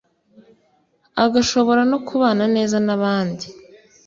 agashobora 1.23 1.81
no 1.91 1.97
kubana 2.07 2.43
neza 2.55 2.77
n’abandi. 2.85 3.45